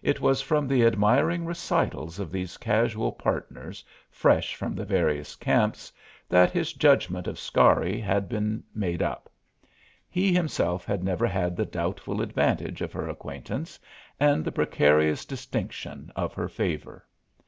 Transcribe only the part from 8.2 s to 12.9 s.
been made up; he himself had never had the doubtful advantage